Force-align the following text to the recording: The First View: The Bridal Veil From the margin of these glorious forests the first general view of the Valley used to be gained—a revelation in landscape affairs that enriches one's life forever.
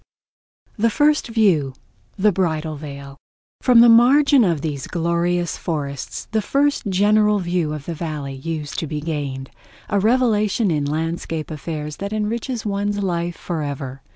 The 0.79 0.89
First 0.89 1.27
View: 1.27 1.75
The 2.17 2.31
Bridal 2.31 2.75
Veil 2.75 3.17
From 3.61 3.81
the 3.81 3.87
margin 3.87 4.43
of 4.43 4.61
these 4.61 4.87
glorious 4.87 5.57
forests 5.57 6.27
the 6.31 6.41
first 6.41 6.87
general 6.87 7.37
view 7.37 7.71
of 7.71 7.85
the 7.85 7.93
Valley 7.93 8.33
used 8.33 8.79
to 8.79 8.87
be 8.87 8.99
gained—a 8.99 9.99
revelation 9.99 10.71
in 10.71 10.85
landscape 10.85 11.51
affairs 11.51 11.97
that 11.97 12.13
enriches 12.13 12.65
one's 12.65 12.97
life 13.03 13.35
forever. 13.37 14.01